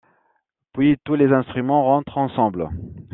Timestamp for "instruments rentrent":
1.31-2.17